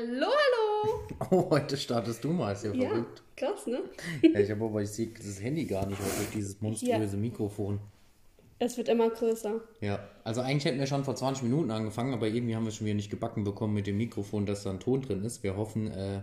[0.00, 1.00] Hallo, hallo!
[1.30, 3.22] Oh, heute startest du mal, ist ja, Ja, verrückt.
[3.36, 3.80] krass, ne?
[4.22, 7.78] Ja, ich habe aber, ich sehe das Handy gar nicht heute durch dieses monströse Mikrofon.
[8.58, 9.60] Es wird immer größer.
[9.80, 12.76] Ja, also eigentlich hätten wir schon vor 20 Minuten angefangen, aber irgendwie haben wir es
[12.76, 15.42] schon wieder nicht gebacken bekommen mit dem Mikrofon, dass da ein Ton drin ist.
[15.42, 16.22] Wir hoffen, äh,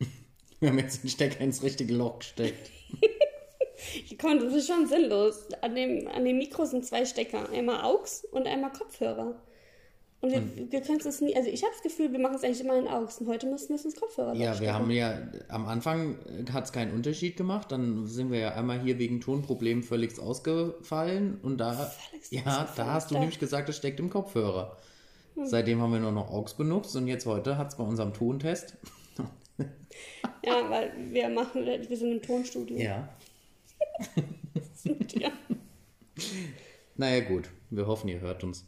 [0.60, 2.70] wir haben jetzt den Stecker ins richtige Loch gesteckt.
[4.20, 5.48] Komm, das ist schon sinnlos.
[5.60, 7.50] An dem, an dem Mikro sind zwei Stecker.
[7.50, 9.36] Einmal AUX und einmal Kopfhörer.
[10.22, 12.60] Und wir, wir können es nie, also ich habe das Gefühl, wir machen es eigentlich
[12.60, 15.66] immer in AUX und heute müssen wir es ins Kopfhörer Ja, wir haben ja, am
[15.66, 16.16] Anfang
[16.52, 21.40] hat es keinen Unterschied gemacht, dann sind wir ja einmal hier wegen Tonproblemen völlig ausgefallen
[21.42, 23.20] und da, Völlig ja, da hast du da.
[23.20, 24.76] nämlich gesagt, es steckt im Kopfhörer.
[25.42, 28.76] Seitdem haben wir nur noch AUX benutzt und jetzt heute hat es bei unserem Tontest.
[30.44, 32.76] Ja, weil wir machen, wir sind im Tonstudio.
[32.76, 33.08] Ja.
[35.14, 35.30] ja.
[36.96, 38.66] Naja, gut, wir hoffen, ihr hört uns.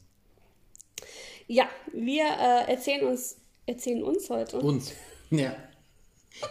[1.47, 4.59] Ja, wir äh, erzählen uns, erzählen uns heute.
[4.61, 4.93] Uns.
[5.31, 5.57] Ja.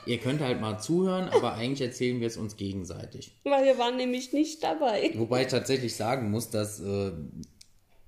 [0.05, 3.31] Ihr könnt halt mal zuhören, aber eigentlich erzählen wir es uns gegenseitig.
[3.43, 5.11] Weil wir waren nämlich nicht dabei.
[5.15, 7.11] Wobei ich tatsächlich sagen muss, dass, äh,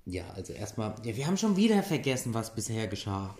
[0.05, 3.37] ja, also erstmal, ja, wir haben schon wieder vergessen, was bisher geschah.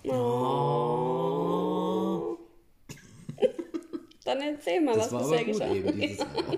[4.23, 5.73] Dann erzähl mal, Das was war bisher aber gut geschah.
[5.73, 6.57] eben dieses Jahr.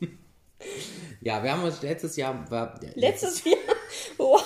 [1.20, 3.56] Ja, wir haben uns letztes Jahr, war, ja, Letztes Jahr.
[4.18, 4.40] Wow.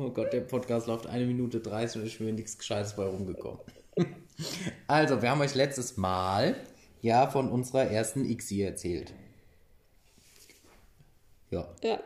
[0.00, 3.60] Oh Gott, der Podcast läuft eine Minute 30 und ist mir nichts Gescheites bei rumgekommen.
[4.86, 6.54] Also, wir haben euch letztes Mal
[7.02, 9.12] ja von unserer ersten ICSI erzählt.
[11.50, 12.00] Ja, Ja.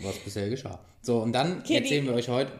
[0.00, 0.78] was bisher geschah.
[1.02, 2.52] So, und dann Okay, erzählen die- wir euch heute.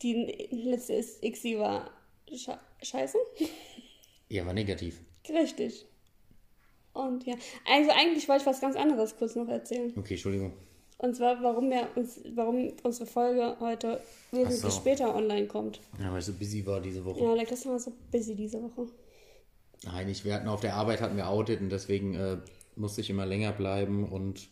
[0.00, 1.90] Die letzte ist Xi war
[2.34, 3.18] sche scheiße.
[4.30, 5.00] Ja, war negativ.
[5.28, 5.84] Richtig.
[6.94, 7.34] Und ja,
[7.66, 9.92] also eigentlich wollte ich was ganz anderes kurz noch erzählen.
[9.96, 10.54] Okay, Entschuldigung.
[10.98, 14.70] Und zwar, warum wir uns, warum unsere Folge heute wesentlich so.
[14.70, 15.80] später online kommt.
[16.00, 17.22] Ja, weil ich so busy war diese Woche.
[17.22, 18.86] Ja, like, das war so busy diese Woche.
[19.84, 22.38] Nein, ich, wir hatten auf der Arbeit hatten wir Audit und deswegen äh,
[22.76, 24.48] musste ich immer länger bleiben und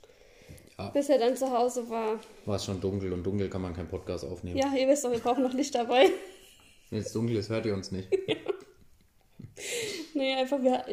[0.93, 2.19] Bis er dann zu Hause war.
[2.47, 4.59] war es schon dunkel und dunkel kann man keinen Podcast aufnehmen.
[4.59, 6.11] Ja, ihr wisst doch, wir brauchen noch Licht dabei.
[6.91, 8.09] Wenn es dunkel ist, hört ihr uns nicht.
[10.15, 10.85] nee, einfach, wir,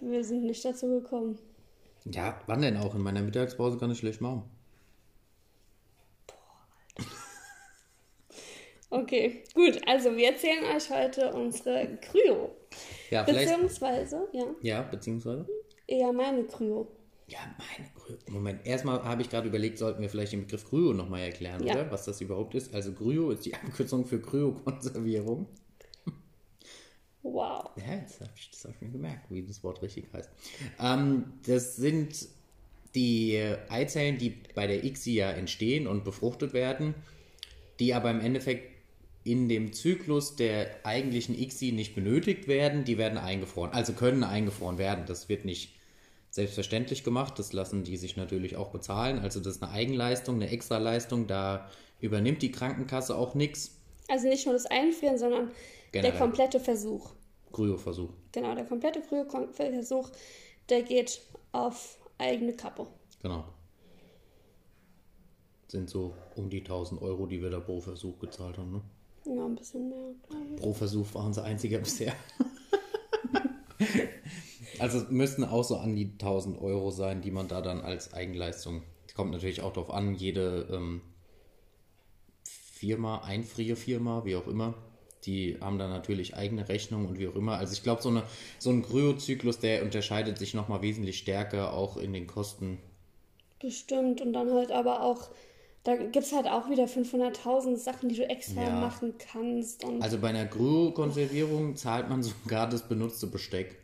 [0.00, 1.38] wir sind nicht dazu gekommen.
[2.04, 2.94] Ja, wann denn auch?
[2.94, 4.42] In meiner Mittagspause kann ich schlecht machen.
[8.90, 12.50] Okay, gut, also wir erzählen euch heute unsere Kryo.
[13.10, 13.22] Ja.
[13.22, 15.46] Beziehungsweise, ja, Ja, beziehungsweise.
[15.86, 16.88] eher meine Kryo.
[17.28, 20.92] Ja, meine Grü Moment, erstmal habe ich gerade überlegt, sollten wir vielleicht den Begriff Gryo
[20.92, 21.74] nochmal erklären, Ja.
[21.74, 21.90] oder?
[21.92, 22.74] Was das überhaupt ist.
[22.74, 25.46] Also Gryo ist die Abkürzung für Kryokonservierung.
[27.22, 27.70] Wow.
[27.76, 30.30] Ja, jetzt habe ich, das hab ich mir gemerkt, wie das Wort richtig heißt.
[30.80, 32.28] Ähm, das sind
[32.94, 36.94] die Eizellen, die bei der ICSI ja entstehen und befruchtet werden,
[37.78, 38.68] die aber im Endeffekt
[39.22, 44.78] in dem Zyklus der eigentlichen ICSI nicht benötigt werden, die werden eingefroren, also können eingefroren
[44.78, 45.04] werden.
[45.06, 45.76] Das wird nicht
[46.30, 49.18] selbstverständlich gemacht, das lassen die sich natürlich auch bezahlen.
[49.18, 51.68] Also das ist eine Eigenleistung, eine Extraleistung, da
[52.00, 53.76] übernimmt die Krankenkasse auch nichts.
[54.08, 55.50] Also nicht nur das Einfrieren, sondern
[55.92, 56.12] Generell.
[56.12, 57.10] der komplette Versuch.
[57.52, 58.10] Kryoversuch.
[58.32, 60.10] Genau, der komplette Kryo-Versuch,
[60.68, 61.20] der geht
[61.52, 62.86] auf eigene Kappe.
[63.22, 63.44] Genau.
[65.68, 68.72] Sind so um die 1000 Euro, die wir da pro Versuch gezahlt haben.
[68.72, 68.82] Ne?
[69.34, 70.60] Ja, ein bisschen mehr, glaube ich.
[70.60, 72.12] Pro Versuch waren sie einziger bisher.
[74.78, 78.12] also es müssten auch so an die 1000 Euro sein, die man da dann als
[78.12, 78.82] Eigenleistung.
[79.14, 81.02] Kommt natürlich auch darauf an, jede ähm,
[82.44, 84.74] Firma, Einfrierfirma, wie auch immer,
[85.24, 87.58] die haben da natürlich eigene Rechnungen und wie auch immer.
[87.58, 88.22] Also ich glaube, so, eine,
[88.58, 92.78] so ein Kryozyklus, der unterscheidet sich nochmal wesentlich stärker auch in den Kosten
[93.60, 94.22] Bestimmt.
[94.22, 95.28] Und dann halt aber auch,
[95.84, 98.70] da gibt es halt auch wieder 500.000 Sachen, die du extra Ja.
[98.80, 99.84] machen kannst.
[100.00, 103.76] Also bei einer Kryokonservierung zahlt man sogar das benutzte Besteck.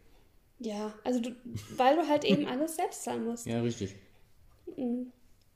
[0.58, 1.30] ja, also du,
[1.76, 3.46] weil du halt eben alles selbst zahlen musst.
[3.46, 3.94] Ja, richtig.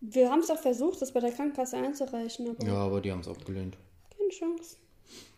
[0.01, 3.21] Wir haben es auch versucht, das bei der Krankenkasse einzureichen, aber Ja, aber die haben
[3.21, 3.77] es abgelehnt.
[4.17, 4.77] keine Chance.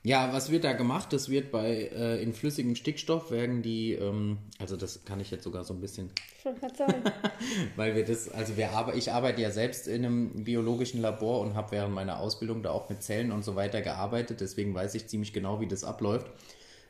[0.05, 1.13] Ja, was wird da gemacht?
[1.13, 5.45] Das wird bei äh, in flüssigem Stickstoff werden die, ähm, also das kann ich jetzt
[5.45, 6.11] sogar so ein bisschen,
[6.43, 7.05] gerade sagen.
[7.77, 11.55] weil wir das, also wir arbe ich arbeite ja selbst in einem biologischen Labor und
[11.55, 15.07] habe während meiner Ausbildung da auch mit Zellen und so weiter gearbeitet, deswegen weiß ich
[15.07, 16.27] ziemlich genau, wie das abläuft.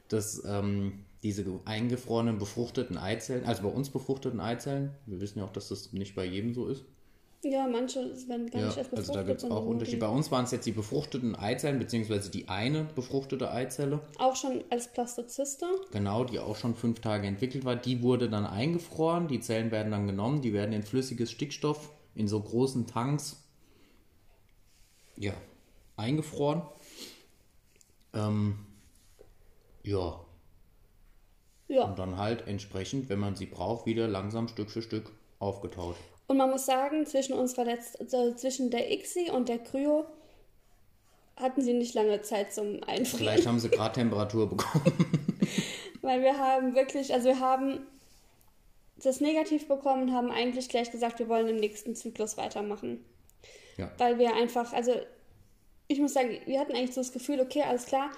[0.08, 5.44] Dass ähm, diese ge- eingefrorenen befruchteten Eizellen, also bei uns befruchteten Eizellen, wir wissen ja
[5.44, 6.84] auch, dass das nicht bei jedem so ist.
[7.44, 8.98] Ja, manche werden gar Ja, nicht erst befruchtet.
[8.98, 9.98] also da gibt es auch Unterschiede.
[9.98, 14.62] Bei uns waren es jetzt die befruchteten Eizellen, beziehungsweise die eine befruchtete Eizelle, Auch schon
[14.70, 15.66] als Plastozyste.
[15.90, 17.76] genau, die auch schon fünf Tage entwickelt war.
[17.76, 22.28] Die wurde dann eingefroren, die Zellen werden dann genommen, die werden in flüssiges Stickstoff in
[22.28, 23.42] so großen Tanks
[25.16, 25.34] ja,
[25.96, 26.62] eingefroren.
[28.14, 28.58] Ähm,
[29.82, 30.20] ja.
[31.68, 31.84] Ja.
[31.84, 35.96] Und dann halt entsprechend, wenn man sie braucht, wieder langsam Stück für Stück aufgetaut.
[36.26, 40.06] Und man muss sagen, zwischen unserer Letz also zwischen der ICSI und der Kryo
[41.36, 43.04] hatten sie nicht lange Zeit zum Einfrieren.
[43.18, 44.84] Vielleicht haben sie gerade Temperatur bekommen.
[46.00, 47.86] Weil wir haben wirklich, also wir haben
[49.02, 53.04] das negativ bekommen und haben eigentlich gleich gesagt, wir wollen im nächsten Zyklus weitermachen.
[53.76, 53.90] Ja.
[53.98, 54.92] Weil wir einfach, also
[55.88, 58.10] ich muss sagen, wir hatten eigentlich so das Gefühl, okay, alles klar,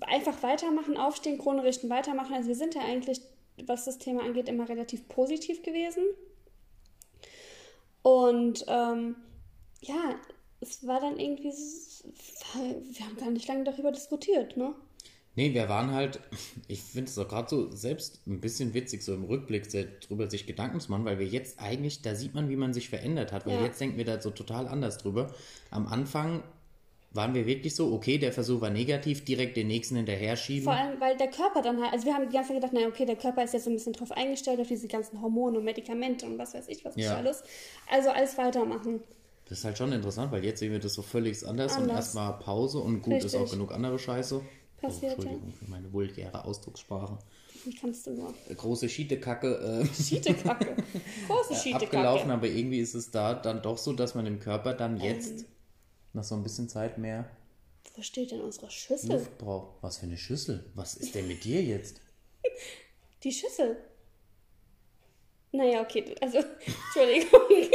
[0.00, 2.34] einfach weitermachen, aufstehen, Krone richten, weitermachen.
[2.34, 3.20] Also wir sind ja eigentlich,
[3.66, 6.04] was das Thema angeht, immer relativ positiv gewesen.
[8.04, 9.16] Und ähm,
[9.80, 10.14] ja,
[10.60, 12.04] es war dann irgendwie, s-
[12.54, 14.74] wir haben gar nicht lange darüber diskutiert, ne?
[15.36, 16.20] Nee, wir waren halt,
[16.68, 19.68] ich finde es auch gerade so selbst ein bisschen witzig, so im Rückblick
[20.02, 22.90] drüber sich Gedanken zu machen, weil wir jetzt eigentlich, da sieht man, wie man sich
[22.90, 23.64] verändert hat, weil Ja.
[23.64, 25.34] jetzt denken wir da so total anders drüber.
[25.70, 26.42] Am Anfang
[27.14, 30.64] waren wir wirklich so, okay, der Versuch war negativ, direkt den nächsten hinterher schieben.
[30.64, 32.88] Vor allem, weil der Körper dann halt, also wir haben die ganze Zeit gedacht, naja,
[32.88, 35.64] okay, der Körper ist jetzt so ein bisschen drauf eingestellt, auf diese ganzen Hormone und
[35.64, 37.16] Medikamente und was weiß ich, was nicht Ja.
[37.16, 37.42] alles.
[37.90, 39.00] Also alles weitermachen.
[39.48, 41.96] Das ist halt schon interessant, weil jetzt sehen wir das so völlig anders, und Anders.
[41.96, 43.58] erstmal Pause und gut ist auch Richtig.
[43.58, 44.40] genug andere Scheiße.
[44.80, 47.18] Passiert, oh, Entschuldigung für meine vulgäre Ausdruckssprache.
[47.64, 48.34] Wie kannst du nur?
[48.56, 50.74] Große Schiedekacke äh, Schiedekacke.
[51.28, 51.84] Große Schiedekacke.
[51.86, 55.44] abgelaufen, aber irgendwie ist es da dann doch so, dass man im Körper dann Ähm.
[56.14, 57.28] Nach so ein bisschen Zeit mehr
[57.94, 59.12] Wo steht denn unsere Schüssel?
[59.12, 59.82] Luft braucht.
[59.82, 60.70] Was für eine Schüssel?
[60.74, 62.00] Was ist denn mit dir jetzt?
[63.22, 63.76] Die Schüssel.
[65.52, 66.38] Naja, okay, also,
[66.94, 67.40] Entschuldigung.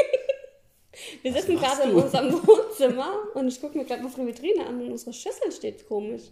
[1.21, 4.91] Wir sitzen gerade in unserem Wohnzimmer und ich gucke mir gerade unsere Vitrine an und
[4.91, 6.23] unsere Schüssel steht komisch.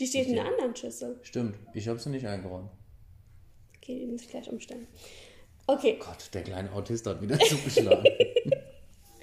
[0.00, 1.18] Die steht in einer anderen Schüssel.
[1.22, 2.70] Stimmt, ich habe sie nicht eingeräumt.
[3.76, 4.86] Okay, die muss ich gleich umstellen.
[5.66, 8.04] Okay, Gott, der kleine Autist hat wieder zugeschlagen.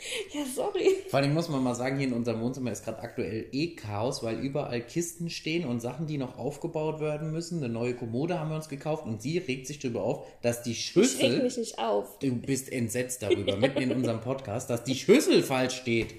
[0.33, 0.97] ja, sorry.
[1.09, 4.23] Vor allem muss man mal sagen, hier in unserem Wohnzimmer ist gerade aktuell eh Chaos,
[4.23, 7.63] weil überall Kisten stehen und Sachen, die noch aufgebaut werden müssen.
[7.63, 10.71] Eine neue Kommode haben wir uns gekauft und sie regt sich darüber auf, dass die
[10.71, 11.43] Ich reg Schüssel.
[11.43, 12.19] mich nicht auf.
[12.19, 16.13] Du bist entsetzt darüber, mitten in unserem Podcast, dass die Schüssel falsch steht.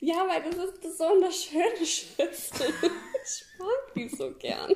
[0.00, 2.66] Ja, weil das ist, das so eine schöne Schüssel.
[3.22, 4.72] Ich mag die so gern.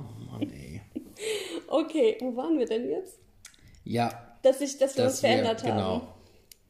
[0.00, 0.80] Oh Mann, ey.
[1.66, 3.18] Okay, wo waren wir denn jetzt?
[3.84, 5.76] Ja, Dass, ich, dass wir uns dass wir, verändert haben.
[5.76, 6.14] genau.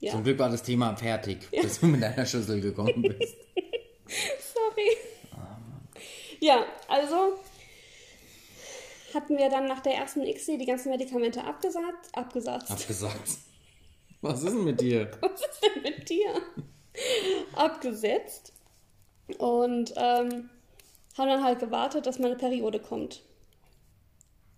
[0.01, 0.13] Ja.
[0.13, 3.37] Zum Glück war das Thema fertig, bis du mit deiner Schüssel gekommen bist.
[4.55, 4.97] Sorry.
[6.41, 7.39] Ja, also
[9.15, 12.09] hatten wir dann nach der ersten ICSI die ganzen Medikamente abgesagt.
[12.13, 12.71] Abgesagt.
[12.71, 13.39] Abgesagt.
[14.21, 15.11] Was ist denn mit dir?
[15.21, 16.35] Was ist denn mit dir?
[17.55, 18.53] Abgesetzt.
[19.39, 20.51] Und ähm,
[21.17, 23.23] haben dann halt gewartet, dass meine Periode kommt.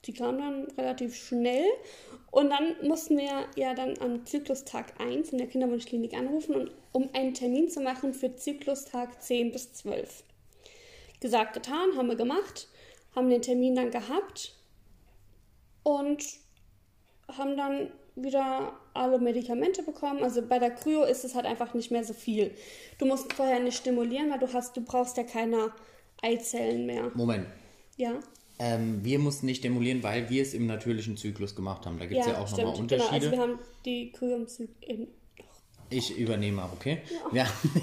[0.06, 1.66] Die kam dann relativ schnell.
[2.30, 7.08] Und dann mussten wir ja dann am Zyklustag 1 in der Kinderwunschklinik anrufen, und, um
[7.12, 10.24] einen Termin zu machen für Zyklustag 10 bis 12.
[11.20, 12.68] Gesagt, getan, haben wir gemacht,
[13.14, 14.54] haben den Termin dann gehabt
[15.82, 16.24] und
[17.28, 20.22] haben dann wieder alle Medikamente bekommen.
[20.22, 22.54] Also bei der Kryo ist es halt einfach nicht mehr so viel.
[22.98, 25.72] Du musst vorher nicht stimulieren, weil du hast, du brauchst ja keine
[26.22, 27.10] Eizellen mehr.
[27.14, 27.46] Moment.
[27.96, 28.20] Ja.
[28.60, 31.98] Ähm, wir mussten nicht demulieren, weil wir es im natürlichen Zyklus gemacht haben.
[31.98, 33.10] Da gibt es ja, auch nochmal Genau, Unterschiede.
[33.10, 35.08] also wir haben die Kryo im Zyklus.
[35.88, 36.98] Ich übernehme okay?
[37.32, 37.82] Wir, haben,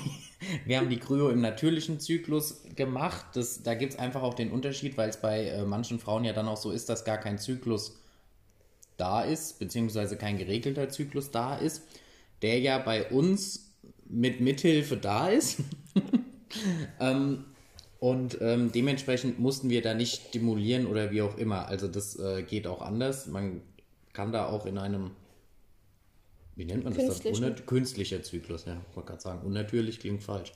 [0.65, 3.25] wir haben die Kryo im natürlichen Zyklus gemacht.
[3.33, 6.31] Das, da gibt es einfach auch den Unterschied, weil es bei äh, manchen Frauen ja
[6.31, 7.99] dann auch so ist, dass gar kein Zyklus
[8.97, 11.81] da ist, beziehungsweise kein geregelter Zyklus da ist,
[12.43, 13.73] der ja bei uns
[14.05, 15.59] mit Mithilfe da ist.
[16.99, 17.45] ähm,
[17.99, 21.67] und ähm, dementsprechend mussten wir da nicht stimulieren oder wie auch immer.
[21.67, 23.27] Also das äh, geht auch anders.
[23.27, 23.61] Man
[24.13, 25.11] kann da auch in einem
[26.57, 27.21] wie nennt man das
[27.67, 28.81] künstlicher Zyklus, ja.
[28.89, 30.53] Ich wollte gerade sagen, unnatürlich klingt falsch.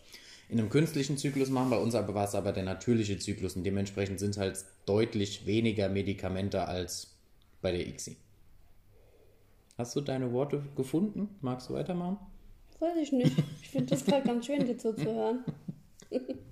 [0.49, 3.63] In einem künstlichen Zyklus machen bei uns aber war es aber der natürliche Zyklus und
[3.63, 7.15] dementsprechend sind es halt deutlich weniger Medikamente als
[7.61, 8.17] bei der ICSI.
[9.77, 11.29] Hast du deine Worte gefunden?
[11.41, 12.17] Magst du weitermachen?
[12.79, 13.37] Weiß ich nicht.
[13.61, 15.45] Ich finde das gerade ganz schön, dir zuzuhören.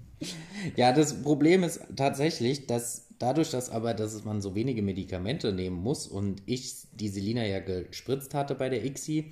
[0.75, 5.77] Ja, das Problem ist tatsächlich, dass dadurch, dass aber, dass man so wenige Medikamente nehmen
[5.77, 9.31] muss und ich die Selina ja gespritzt hatte bei der ICSI,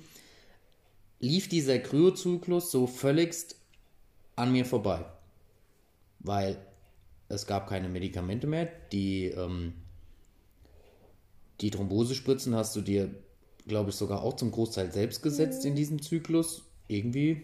[1.20, 3.56] lief dieser Kryozyklus so völligst
[4.36, 5.04] an mir vorbei.
[6.20, 6.56] Weil
[7.28, 8.68] es gab keine Medikamente mehr.
[8.92, 9.74] Die, ähm,
[11.60, 13.10] die Thrombosespritzen hast du dir,
[13.66, 16.62] glaube ich, sogar auch zum Großteil selbst gesetzt in diesem Zyklus.
[16.86, 17.42] Irgendwie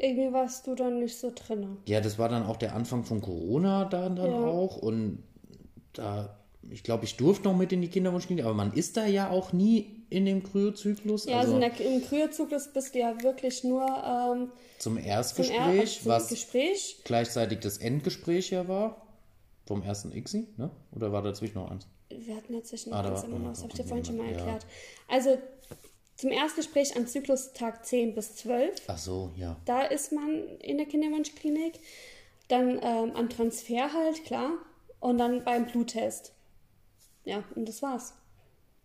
[0.00, 1.76] Irgendwie warst du dann nicht so drin.
[1.86, 4.44] ja, das war dann auch der Anfang von Corona dann, dann Ja.
[4.46, 5.22] auch und
[5.92, 6.38] da
[6.70, 9.52] ich glaube, ich durfte noch mit in die Kinderwunschklinik, aber man ist da ja auch
[9.52, 11.26] nie in dem Kryozyklus.
[11.26, 15.78] Ja, also, also der, im Kryozyklus bist du ja wirklich nur ähm, zum Erstgespräch, zum
[15.78, 17.00] er zum was Gespräch.
[17.04, 19.06] gleichzeitig das Endgespräch ja war.
[19.66, 20.70] Vom ersten ICSI, ne?
[20.90, 21.86] Oder war dazwischen noch eins?
[22.10, 24.26] Wir hatten dazwischen noch ah, eins, immer noch, das habe ich dir vorhin schon mal
[24.30, 24.36] ja.
[24.36, 24.66] erklärt.
[25.08, 25.38] Also
[26.22, 28.82] zum Erstgespräch an Zyklustag 10 bis 12.
[28.86, 29.56] Ach so, ja.
[29.64, 31.80] Da ist man in der Kinderwunschklinik.
[32.46, 34.52] Dann ähm, am Transfer halt, klar.
[35.00, 36.32] Und dann beim Bluttest.
[37.24, 38.14] Ja, und das war's.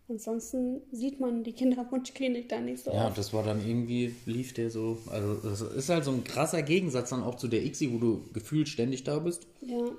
[0.08, 2.90] Ansonsten sieht man die Kinderwunschklinik da nicht so.
[2.90, 3.16] Ja, oft.
[3.16, 4.98] das war dann irgendwie, lief der so.
[5.06, 8.24] Also, das ist halt so ein krasser Gegensatz dann auch zu der ICSI, wo du
[8.32, 9.46] gefühlt ständig da bist.
[9.60, 9.92] Ja.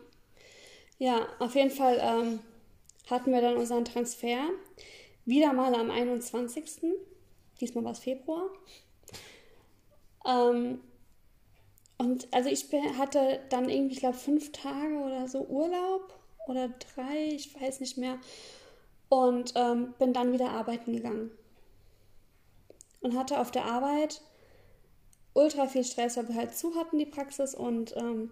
[0.98, 2.40] Ja, auf jeden Fall ähm,
[3.10, 4.40] hatten wir dann unseren Transfer.
[5.24, 6.66] Wieder mal am 21.
[7.60, 8.50] Diesmal war es Februar.
[10.26, 10.80] Ähm,
[11.98, 16.14] und also ich hatte dann irgendwie, ich glaube, fünf Tage oder so Urlaub
[16.48, 18.18] oder drei, ich weiß nicht mehr.
[19.10, 21.32] Und ähm, bin dann wieder arbeiten gegangen.
[23.02, 24.22] Und hatte auf der Arbeit
[25.34, 27.54] ultra viel Stress, weil wir halt zu hatten, die Praxis.
[27.54, 28.32] Und ähm,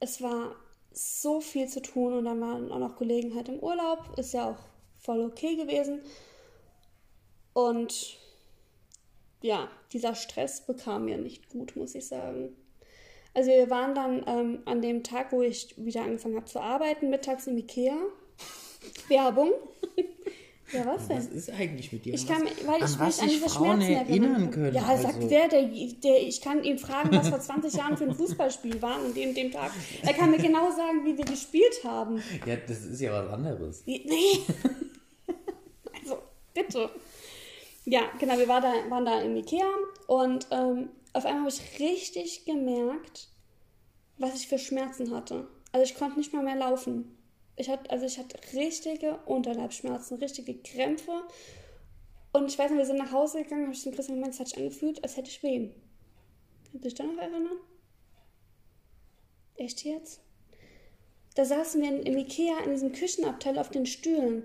[0.00, 0.54] es war
[0.92, 2.12] so viel zu tun.
[2.12, 4.18] Und dann waren auch noch Kollegen halt im Urlaub.
[4.18, 4.58] Ist ja auch
[4.98, 6.00] voll okay gewesen.
[7.52, 8.18] Und
[9.42, 12.56] ja, dieser Stress bekam mir nicht gut, muss ich sagen.
[13.32, 17.10] Also wir waren dann ähm, an dem Tag, wo ich wieder angefangen habe zu arbeiten,
[17.10, 17.96] mittags im Ikea.
[19.08, 19.52] Werbung.
[20.72, 21.18] ja, was denn?
[21.18, 22.14] Was ist eigentlich mit dir?
[22.14, 24.74] Ich kann, weil ich mich an diese Frauen Schmerzen erinnern können.
[24.74, 25.02] Ja, also.
[25.04, 28.80] sagt der, der, der, ich kann ihn fragen, was vor 20 Jahren für ein Fußballspiel
[28.82, 29.70] war und dem, dem Tag.
[30.02, 32.22] Er kann mir genau sagen, wie wir gespielt haben.
[32.46, 33.82] Ja, das ist ja was anderes.
[33.86, 34.00] Nee.
[36.02, 36.18] also,
[36.54, 36.90] bitte.
[37.84, 39.66] Ja, genau, wir waren da, waren da im Ikea
[40.06, 43.28] und ähm, auf einmal habe ich richtig gemerkt,
[44.18, 45.48] was ich für Schmerzen hatte.
[45.72, 47.16] Also ich konnte nicht mal mehr laufen.
[47.56, 51.22] Ich hatte, also ich hatte richtige Unterleibsschmerzen, richtige Krämpfe.
[52.32, 54.40] Und ich weiß nicht, wir sind nach Hause gegangen, habe ich den Christian gemeint, es
[54.40, 55.74] hat sich angefühlt, als hätte ich Wehen.
[56.64, 57.58] Kannst du dich da noch erinnern?
[59.56, 60.20] Echt jetzt?
[61.34, 64.44] Da saßen wir im Ikea in diesem Küchenabteil auf den Stühlen.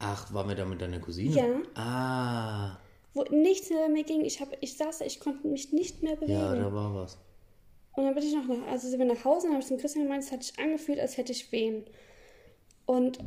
[0.00, 1.36] Ach, waren wir da mit deiner Cousine?
[1.36, 1.80] Ja.
[1.80, 2.78] Ah.
[3.12, 4.24] Wo nichts mehr mir ging.
[4.24, 6.32] Ich, hab, ich saß, ich konnte mich nicht mehr bewegen.
[6.32, 7.18] Ja, da war was.
[7.92, 9.76] Und dann bin ich noch nach, also sind wir nach Hause und habe ich zum
[9.76, 11.84] Christian gemeint, es hat sich angefühlt, als hätte ich Wehen.
[12.86, 13.18] Und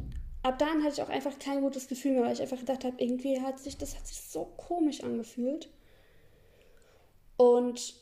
[0.42, 2.96] ab dann hatte ich auch einfach kein gutes Gefühl mehr, weil ich einfach gedacht habe,
[2.98, 5.70] irgendwie hat sich, das hat sich so komisch angefühlt.
[7.38, 7.96] Und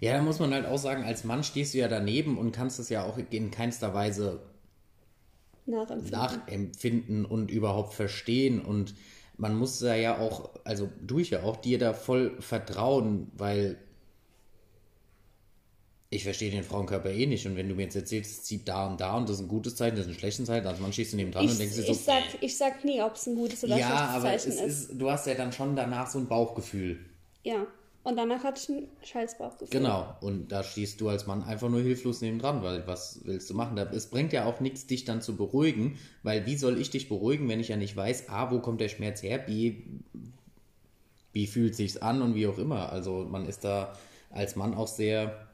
[0.00, 2.78] ja, da muss man halt auch sagen, als Mann stehst du ja daneben und kannst
[2.78, 4.40] es ja auch in keinster Weise
[5.66, 8.60] nachempfinden, nachempfinden und überhaupt verstehen.
[8.60, 8.94] Und
[9.36, 13.78] man muss da ja auch, also du ich ja auch, dir da voll vertrauen, weil
[16.08, 17.46] ich verstehe den Frauenkörper eh nicht.
[17.46, 19.48] Und wenn du mir jetzt erzählst, es zieht da und da und das ist ein
[19.48, 21.76] gutes Zeichen, das ist ein schlechtes Zeichen, also man schießt neben dran ich, und denkst
[21.76, 21.92] dir so.
[21.92, 24.82] Ich sag, ich sag nie, ob es ein gutes oder ja, schlechtes Zeichen ist.
[24.82, 24.98] Ja, aber.
[24.98, 26.98] Du hast ja dann schon danach so ein Bauchgefühl.
[27.42, 27.66] Ja.
[28.06, 29.80] Und danach hatte ich ein Scheißbauchgefühl.
[29.80, 30.14] Genau.
[30.20, 33.54] Und da stehst du als Mann einfach nur hilflos neben dran, weil was willst du
[33.54, 33.76] machen?
[33.78, 37.48] Es bringt ja auch nichts, dich dann zu beruhigen, weil wie soll ich dich beruhigen,
[37.48, 39.78] wenn ich ja nicht weiß, A, wo kommt der Schmerz her, B,
[41.32, 42.92] wie fühlt sich's an und wie auch immer.
[42.92, 43.98] Also man ist da
[44.30, 45.48] als Mann auch sehr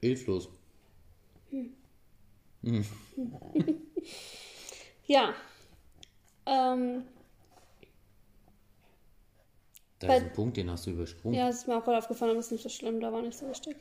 [0.00, 0.48] hilflos.
[1.50, 1.68] Hm.
[2.62, 2.84] Hm.
[5.06, 5.34] ja.
[6.46, 7.02] Ähm,
[9.98, 11.38] da ist ein Punkt, den hast du übersprungen.
[11.38, 13.38] Ja, das ist mir auch gerade aufgefallen, aber ist nicht so schlimm, da war nicht
[13.38, 13.76] so wichtig.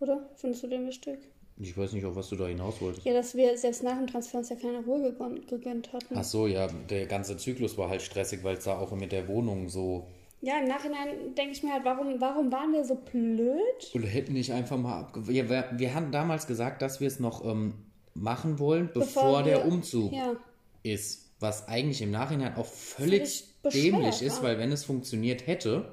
[0.00, 0.28] Oder?
[0.36, 1.18] Findest du den wichtig?
[1.60, 3.04] Ich weiß nicht, auf was du da hinaus wolltest.
[3.04, 5.12] Ja, dass wir selbst nach dem Transfer uns ja keine Ruhe
[5.48, 6.14] gegönnt hatten.
[6.16, 9.26] Ach so, ja, der ganze Zyklus war halt stressig, weil es da auch mit der
[9.26, 10.06] Wohnung so.
[10.40, 13.90] Ja, im Nachhinein denke ich mir halt, warum, warum waren wir so blöd?
[13.92, 15.32] Oder hätten nicht einfach mal abge...
[15.32, 17.74] Ja, wir, wir haben damals gesagt, dass wir es noch ähm,
[18.14, 20.36] machen wollen, bevor, bevor wir, der Umzug ja.
[20.84, 21.24] ist.
[21.40, 25.92] Was eigentlich im Nachhinein auch völlig dämlich ist, weil wenn es funktioniert hätte,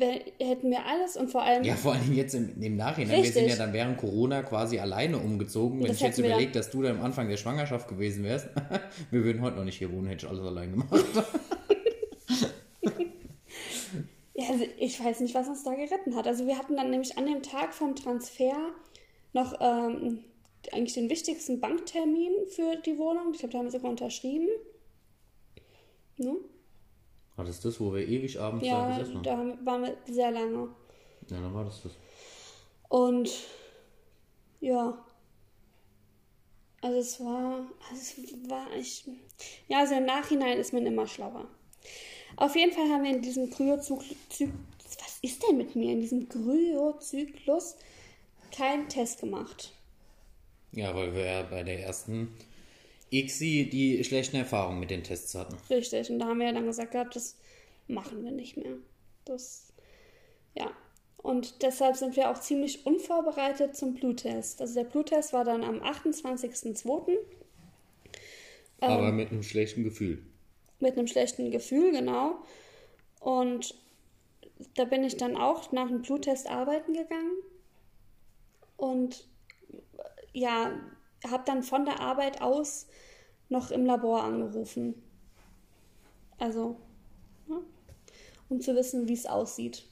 [0.00, 1.64] hätten wir alles und vor allem.
[1.64, 3.20] Ja, vor allem jetzt im, im Nachhinein.
[3.20, 3.34] Richtig.
[3.34, 5.82] Wir sind ja dann während Corona quasi alleine umgezogen.
[5.82, 8.48] Wenn ich jetzt überlege, dass du da am Anfang der Schwangerschaft gewesen wärst,
[9.10, 10.90] wir würden heute noch nicht hier wohnen, hätte ich alles allein gemacht.
[14.34, 16.26] ja, also ich weiß nicht, was uns da geritten hat.
[16.26, 18.72] Also wir hatten dann nämlich an dem Tag vom Transfer
[19.32, 20.20] noch ähm,
[20.72, 23.32] eigentlich den wichtigsten Banktermin für die Wohnung.
[23.32, 24.48] Ich glaube, da haben wir sogar unterschrieben.
[26.16, 26.36] Ne?
[27.38, 29.58] War das das, wo wir ewig abends ja, da gesessen haben?
[29.62, 30.70] da waren wir sehr lange.
[31.30, 31.92] Ja, dann war das das.
[32.88, 33.30] Und
[34.58, 34.98] ja.
[36.82, 39.04] Also es war, also es war ich,
[39.68, 41.46] ja, also im Nachhinein ist man immer schlauer.
[42.34, 44.08] Auf jeden Fall haben wir in diesem Kryozyklus,
[44.98, 47.76] was ist denn mit mir, in diesem Kryozyklus
[48.50, 49.72] keinen Test gemacht.
[50.72, 52.34] Ja, weil wir ja bei der ersten
[53.10, 55.56] ICSI die schlechten Erfahrungen mit den Tests hatten.
[55.70, 57.36] Richtig, und da haben wir ja dann gesagt gehabt, das
[57.86, 58.76] machen wir nicht mehr.
[59.24, 59.72] Das,
[60.54, 60.70] ja.
[61.16, 64.60] Und deshalb sind wir auch ziemlich unvorbereitet zum Bluttest.
[64.60, 67.18] Also der Bluttest war dann am 28.02.
[68.80, 70.22] Aber mit einem schlechten Gefühl.
[70.80, 72.36] mit einem schlechten Gefühl, genau.
[73.20, 73.74] Und
[74.74, 77.36] da bin ich dann auch nach dem Bluttest arbeiten gegangen
[78.76, 79.28] und
[80.32, 80.72] ja,
[81.26, 82.86] habe dann von der Arbeit aus
[83.48, 84.94] noch im Labor angerufen.
[86.38, 86.76] Also,
[87.48, 87.56] ja,
[88.48, 89.84] um zu wissen, wie es aussieht.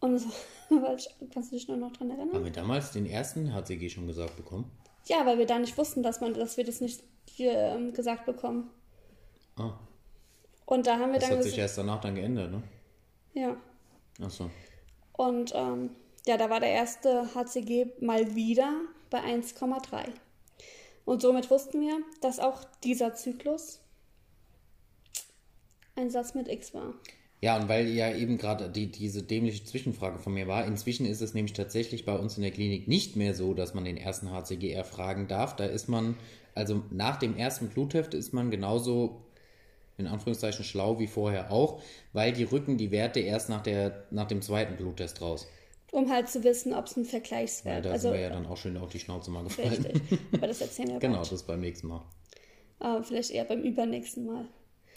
[0.00, 0.22] Und
[0.70, 0.96] war,
[1.32, 2.34] kannst du dich nur noch dran erinnern?
[2.34, 4.70] Haben wir damals den ersten HCG schon gesagt bekommen?
[5.06, 8.26] Ja, weil wir da nicht wussten, dass, man, dass wir das nicht hier, ähm, gesagt
[8.26, 8.70] bekommen.
[9.56, 9.78] Ah,
[10.66, 12.62] Und da haben wir das dann hat sich erst danach dann geändert, ne?
[13.34, 13.56] ja.
[14.20, 14.50] Achso.
[15.12, 15.90] Und ähm,
[16.26, 20.08] ja, da war der erste HCG mal wieder bei 1,3.
[21.04, 23.80] Und somit wussten wir, dass auch dieser Zyklus
[25.94, 26.94] ein Satz mit X war.
[27.40, 31.20] Ja, und weil ja eben gerade die, diese dämliche Zwischenfrage von mir war, inzwischen ist
[31.20, 34.32] es nämlich tatsächlich bei uns in der Klinik nicht mehr so, dass man den ersten
[34.32, 35.54] HCG erfragen darf.
[35.54, 36.16] Da ist man,
[36.54, 39.20] also nach dem ersten Blutheft ist man genauso
[39.98, 41.80] in Anführungszeichen schlau wie vorher auch,
[42.12, 45.46] weil die rücken die Werte erst nach, der, nach dem zweiten Bluttest raus.
[45.92, 48.56] Um halt zu wissen, ob es ein Vergleichswert da also sind wir ja dann auch
[48.56, 49.68] schön auf die Schnauze mal gefallen.
[49.86, 50.18] Richtig.
[50.32, 51.32] Aber das erzählen wir genau, bald.
[51.32, 52.02] das beim nächsten Mal.
[52.80, 54.46] Aber vielleicht eher beim übernächsten Mal.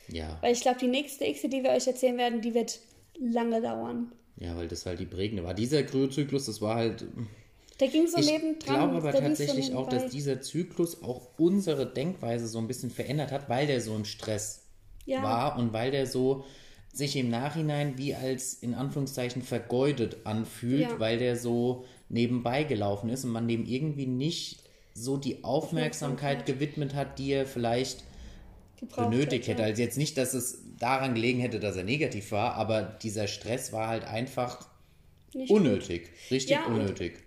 [0.07, 0.37] Ja.
[0.41, 2.79] Weil ich glaube, die nächste X, die wir euch erzählen werden, die wird
[3.19, 4.11] lange dauern.
[4.37, 5.53] Ja, weil das halt die prägende war.
[5.53, 7.05] Dieser Kryozyklus, das war halt.
[7.79, 8.75] Der ging so Ich nebendran.
[8.89, 12.89] glaube aber lief so tatsächlich auch, dass dieser Zyklus auch unsere Denkweise so ein bisschen
[12.89, 14.63] verändert hat, weil der so im Stress
[15.05, 15.21] Ja.
[15.23, 16.43] war und weil der so
[16.91, 20.99] sich im Nachhinein wie als in Anführungszeichen vergeudet anfühlt, Ja.
[20.99, 26.45] weil der so nebenbei gelaufen ist und man dem irgendwie nicht so die Aufmerksamkeit Aufmerksamkeit.
[26.45, 28.03] gewidmet hat, die er vielleicht
[28.79, 29.61] gebraucht benötigt hätte.
[29.61, 29.67] ja.
[29.67, 33.71] Also jetzt nicht, dass es daran gelegen hätte, dass er negativ war, aber dieser Stress
[33.71, 34.67] war halt einfach
[35.33, 36.09] Nicht unnötig.
[36.31, 37.19] Richtig Ja, unnötig.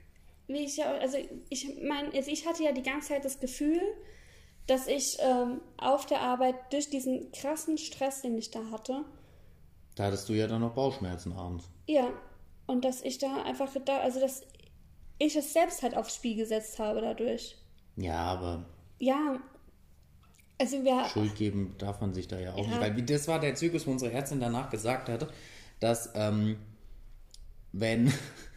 [0.48, 1.16] wie ich ja, also
[1.48, 3.80] ich meine, also ich hatte ja die ganze Zeit das Gefühl,
[4.66, 9.04] dass ich ähm, auf der Arbeit durch diesen krassen Stress, den ich da hatte,
[9.94, 11.68] Da hattest du ja dann noch Bauchschmerzen abends.
[11.86, 12.08] ja,
[12.66, 14.42] und dass ich da einfach da, also dass
[15.18, 17.56] ich es selbst halt aufs Spiel gesetzt habe dadurch.
[17.96, 18.64] Ja, aber
[18.98, 19.36] Ja,
[20.58, 22.68] also wir, Schuld geben darf man sich da ja auch Ja.
[22.68, 22.80] nicht.
[22.80, 25.28] Weil das war der Zyklus, wo unsere Ärztin danach gesagt hatte,
[25.80, 26.56] dass ähm,
[27.72, 28.06] wenn,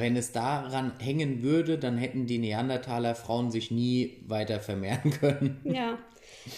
[0.00, 5.60] wenn es daran hängen würde, dann hätten die Neandertaler Frauen sich nie weiter vermehren können.
[5.64, 5.98] ja.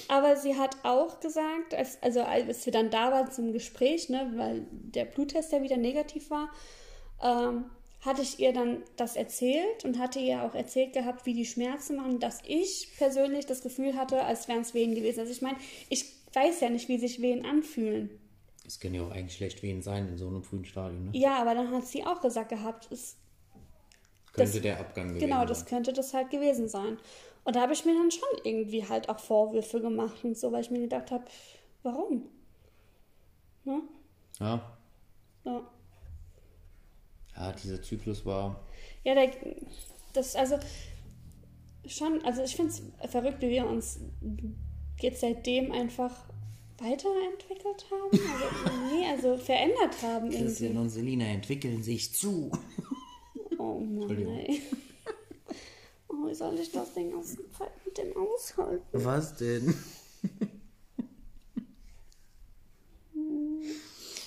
[0.09, 4.31] Aber sie hat auch gesagt, als, also als wir dann da waren zum Gespräch, ne,
[4.37, 6.51] weil der Bluttest ja wieder negativ war,
[7.23, 7.65] ähm,
[8.03, 11.97] hatte ich ihr dann das erzählt und hatte ihr auch erzählt gehabt, wie die Schmerzen
[11.97, 15.21] waren, dass ich persönlich das Gefühl hatte, als wären es Wehen gewesen.
[15.21, 18.11] Also ich meine, ich weiß ja nicht, wie sich Wehen anfühlen.
[18.67, 21.07] Es können ja auch eigentlich schlecht wen sein in so einem frühen Stadium.
[21.07, 21.11] Ne?
[21.15, 23.17] Ja, aber dann hat sie auch gesagt gehabt, es,
[24.39, 26.99] Könnte das- der Abgang gewesen genau, das könnte das halt gewesen sein.
[27.45, 30.61] Und da habe ich mir dann schon irgendwie halt auch Vorwürfe gemacht und so, weil
[30.63, 31.25] ich mir gedacht habe,
[31.83, 32.25] warum?
[33.65, 33.81] Ne?
[34.41, 34.77] Ja.
[35.45, 35.63] Ja.
[37.37, 38.61] ja, dieser Zyklus war.
[39.05, 39.31] Ja, der,
[40.13, 40.59] das, also
[41.87, 44.01] schon, also ich finde es verrückt, wie wir uns
[45.01, 46.15] jetzt seitdem einfach
[46.79, 48.11] weiterentwickelt haben.
[48.13, 50.79] Also, nee, also verändert haben Christian irgendwie.
[50.79, 52.51] und Selina entwickeln sich zu.
[53.59, 54.63] Oh Mann, ey.
[56.11, 58.83] Oh, wie soll ich das den ganzen Zeit mit dem aushalten?
[58.93, 59.75] Was denn?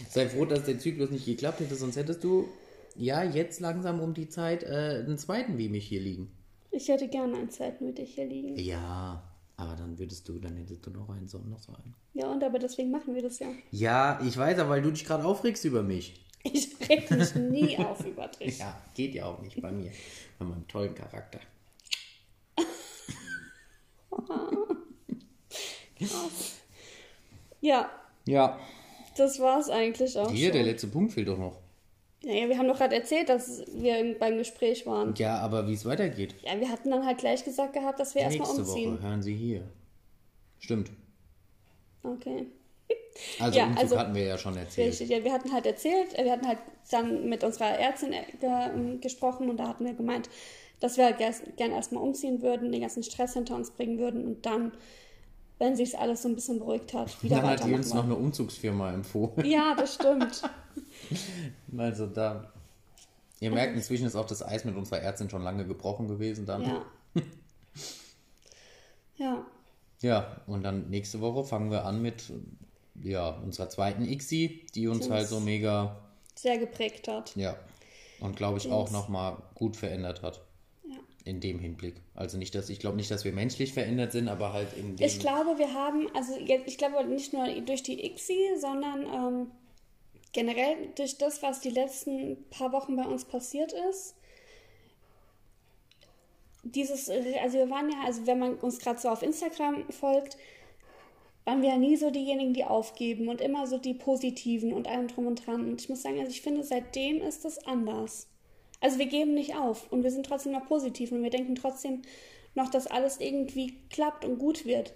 [0.09, 2.47] Sei froh, dass der Zyklus nicht geklappt hätte, sonst hättest du
[2.95, 6.29] ja jetzt langsam um die Zeit äh, einen zweiten wie mich hier liegen.
[6.69, 8.57] Ich hätte gerne einen zweiten mit dir hier liegen.
[8.57, 9.23] Ja,
[9.57, 11.95] aber dann würdest du, dann hättest du noch einen, so noch so einen.
[12.13, 13.47] Ja, und aber deswegen machen wir das ja.
[13.71, 16.25] Ja, ich weiß, aber weil du dich gerade aufregst über mich.
[16.43, 18.57] Ich reg mich nie auf über dich.
[18.59, 19.91] Ja, geht ja auch nicht bei mir.
[20.39, 21.39] Bei meinem tollen Charakter.
[27.59, 27.89] Ja,
[28.25, 28.59] Ja.
[29.17, 30.69] das war's eigentlich auch Hier, der schon.
[30.69, 31.57] letzte Punkt fehlt doch noch.
[32.23, 35.13] Naja, wir haben doch gerade erzählt, dass wir im- beim Gespräch waren.
[35.15, 36.35] Ja, aber wie es weitergeht.
[36.43, 38.93] Ja, wir hatten dann halt gleich gesagt gehabt, dass wir erstmal Nächste umziehen.
[38.93, 39.63] Woche hören Sie hier.
[40.59, 40.91] Stimmt.
[42.03, 42.45] Okay.
[43.39, 44.89] Also Ja, Umzug also- hatten wir ja schon erzählt.
[44.91, 48.23] Richtig, ja, wir hatten halt erzählt, äh, wir hatten halt dann mit unserer Ärztin äh,
[48.39, 50.29] ge ähm, gesprochen und da hatten wir gemeint,
[50.79, 54.45] dass wir halt gern erstmal umziehen würden, den ganzen Stress hinter uns bringen würden und
[54.45, 54.71] dann,
[55.59, 58.15] wenn sich alles so ein bisschen beruhigt hat, wieder Dann hat die uns noch eine
[58.15, 59.45] Umzugsfirma empfohlen.
[59.45, 60.41] Ja, das stimmt.
[61.77, 62.51] Also da.
[63.39, 66.61] Ihr merkt, inzwischen ist auch das Eis mit unserer Ärztin schon lange gebrochen gewesen dann.
[66.61, 66.85] Ja.
[69.17, 69.45] ja.
[70.01, 72.31] Ja, und dann nächste Woche fangen wir an mit
[73.03, 75.99] ja, unserer zweiten ICSI, die uns Die halt so mega,
[76.35, 77.35] Sehr geprägt hat.
[77.35, 77.55] ja,
[78.19, 80.41] und glaube ich auch nochmal gut verändert hat.
[80.87, 80.95] Ja.
[81.25, 81.95] In dem Hinblick.
[82.15, 85.05] Also nicht, dass ich glaube nicht, dass wir menschlich verändert sind, aber halt in dem.
[85.05, 89.51] Ich glaube, wir haben, also jetzt, ich glaube nicht nur durch die ICSI, sondern ähm,
[90.33, 94.15] generell durch das, was die letzten paar Wochen bei uns passiert ist.
[96.63, 100.37] Dieses, also wir waren ja, also wenn man uns gerade so auf Instagram folgt,
[101.45, 105.07] waren wir ja nie so diejenigen, die aufgeben und immer so die Positiven und allem
[105.07, 105.67] drum und dran.
[105.69, 108.27] Und ich muss sagen, also ich finde, seitdem ist das anders.
[108.79, 112.01] Also wir geben nicht auf und wir sind trotzdem noch positiv und wir denken trotzdem
[112.55, 114.93] noch, dass alles irgendwie klappt und gut wird.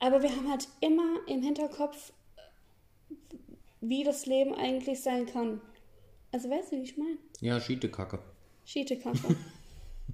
[0.00, 2.12] Aber wir haben halt immer im Hinterkopf,
[3.80, 5.60] wie das Leben eigentlich sein kann.
[6.32, 7.18] Also weißt du, wie ich meine?
[7.40, 8.18] ja, Schietekacke.
[8.64, 9.36] Schietekacke.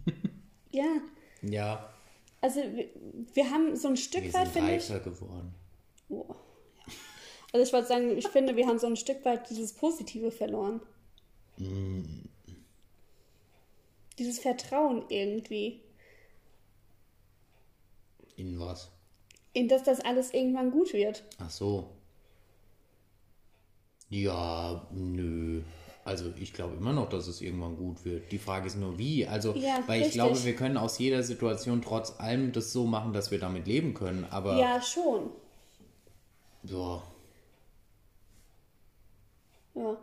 [0.73, 1.01] ja,
[1.43, 1.89] Ja,
[2.41, 2.89] also wir,
[3.35, 4.89] wir haben so ein Stück wir weit, finde ich.
[4.89, 5.55] geworden.
[6.09, 6.93] Oh, ja.
[7.53, 10.81] Also ich wollte sagen, ich finde, wir haben so ein Stück weit dieses Positive verloren.
[14.19, 15.83] Dieses Vertrauen irgendwie.
[18.37, 18.91] In was?
[19.53, 21.25] In das das alles irgendwann gut wird.
[21.39, 21.97] Ach so.
[24.11, 25.63] Ja, nö.
[26.09, 28.33] Also ich glaube immer noch, dass es irgendwann gut wird.
[28.33, 29.27] Die Frage ist nur wie.
[29.27, 30.15] Also, Ja, weil ich richtig.
[30.15, 33.95] glaube, wir können aus jeder Situation trotz allem das so machen, dass wir damit leben
[33.95, 34.25] können.
[34.25, 35.31] Aber Ja, schon.
[36.63, 37.03] ja,
[39.75, 39.97] Ja.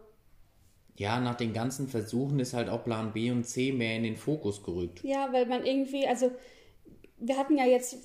[0.98, 4.16] ja, nach den ganzen Versuchen ist halt auch Plan B und C mehr in den
[4.18, 5.04] Fokus gerückt.
[5.04, 6.32] Ja, weil man irgendwie, also
[7.18, 7.98] wir hatten ja jetzt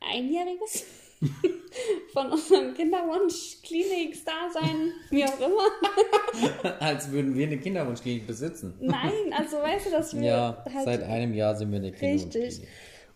[0.00, 0.84] einjähriges
[2.12, 6.76] von unserem Kinderwunsch, Klinik, Dasein, wie auch immer.
[6.80, 8.74] Als würden wir eine Kinderwunschklinik besitzen.
[8.80, 12.62] Nein, also weißt du, dass wir halt einem Jahr sind wir eine richtig.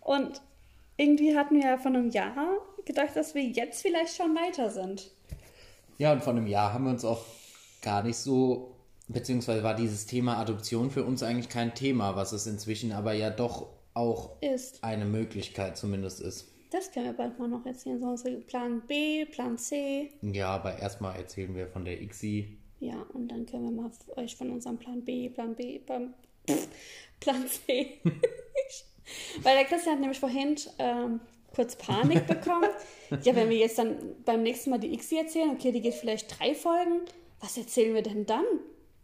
[0.01, 0.41] Und
[0.97, 5.11] irgendwie hatten wir ja von einem Jahr gedacht, dass wir jetzt vielleicht schon weiter sind.
[5.99, 7.25] Ja, und vor einem Jahr haben wir uns auch
[7.83, 8.77] gar nicht so,
[9.09, 13.31] beziehungsweise war dieses Thema Adoption für uns eigentlich kein Thema, was es inzwischen aber ja
[13.31, 14.83] doch auch Ist.
[14.83, 16.52] eine Möglichkeit zumindest ist.
[16.73, 18.01] Das können wir bald mal noch erzählen.
[18.01, 20.11] So unsere Plan B, Plan C.
[20.23, 22.57] Ja, aber erstmal erzählen wir von der ICSI.
[22.81, 26.15] Ja, und dann können wir mal euch von unserem Plan B, Plan B, Plan,
[27.21, 28.01] Plan C.
[29.43, 31.21] Weil der Christian hat nämlich vorhin ähm,
[31.55, 32.71] kurz Panik bekommen.
[33.23, 36.41] ja, wenn wir jetzt dann beim nächsten Mal die ICSI erzählen, okay, die geht vielleicht
[36.41, 37.03] drei Folgen,
[37.41, 38.45] was erzählen wir denn dann?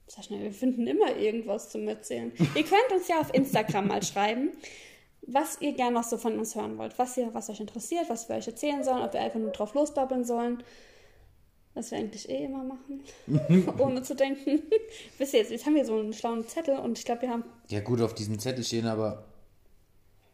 [0.07, 2.33] Sag schnell, wir finden immer irgendwas zum Erzählen.
[2.39, 4.53] ihr könnt uns ja auf Instagram mal schreiben,
[5.23, 8.29] was ihr gerne noch so von uns hören wollt, was, ihr, was euch interessiert, was
[8.29, 10.63] wir euch erzählen sollen, ob wir einfach nur drauf losbabbeln sollen.
[11.75, 13.05] Was wir eigentlich eh immer machen,
[13.79, 14.63] ohne zu denken.
[15.19, 17.45] Wisst ihr, jetzt, jetzt haben wir so einen schlauen Zettel und ich glaube, wir haben.
[17.69, 19.25] Ja gut, auf diesem Zettel stehen aber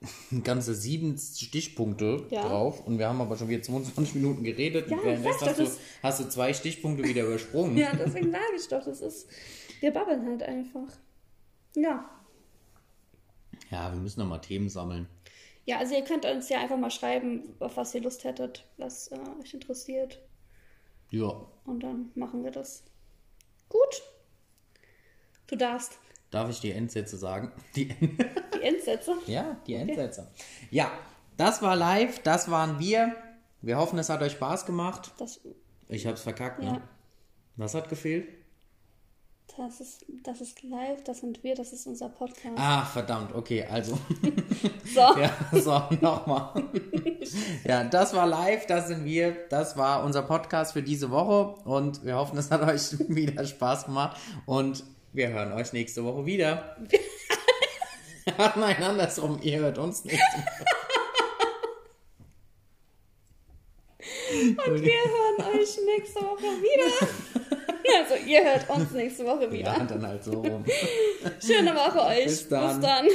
[0.45, 2.49] ganze sieben Stichpunkte Ja.
[2.49, 5.67] drauf und wir haben aber schon wieder 22 Minuten geredet Ja, und währenddessen hast, du,
[6.03, 7.77] hast du zwei Stichpunkte wieder übersprungen.
[7.77, 9.27] Ja, deswegen sage ich doch, das ist.
[9.81, 10.89] Wir babbeln halt einfach.
[11.77, 12.09] Ja.
[13.71, 15.09] Ja, wir müssen nochmal Themen sammeln.
[15.67, 19.09] Ja, also ihr könnt uns ja einfach mal schreiben, auf was ihr Lust hättet, was
[19.09, 20.21] äh, euch interessiert.
[21.11, 22.85] Ja, Und dann machen wir das.
[23.69, 24.03] Gut.
[25.47, 25.99] Du darfst.
[26.31, 27.53] darf ich die Endsätze sagen?
[27.77, 29.15] Die Die Endsätze.
[29.27, 30.31] Ja, die Endsätze.
[30.71, 30.91] Ja,
[31.37, 33.15] das war live, das waren wir.
[33.61, 35.13] Wir hoffen, es hat euch Spaß gemacht.
[35.19, 35.41] Das,
[35.89, 36.67] Ich hab's verkackt, ne?
[36.67, 36.89] ja,
[37.57, 38.29] Was hat gefehlt?
[39.57, 42.57] Das ist, das ist live, das sind wir, das ist unser Podcast.
[42.57, 43.99] Ah, verdammt, okay, also.
[44.95, 45.01] So.
[45.01, 46.65] ja, so, nochmal.
[47.65, 49.35] ja, das war live, das sind wir.
[49.49, 53.87] Das war unser Podcast für diese Woche und wir hoffen, es hat euch wieder Spaß
[53.87, 56.77] gemacht und wir hören euch nächste Woche wieder.
[58.57, 60.19] Nein, andersrum, ihr hört uns Woche.
[64.67, 67.44] Und wir hören euch nächste Woche wieder.
[67.99, 69.73] Also, ihr hört uns nächste Woche wieder.
[69.73, 70.65] Ja, dann halt so rum.
[71.47, 72.25] Schöne Woche euch.
[72.25, 72.81] Bis dann.
[72.81, 73.07] Bis dann.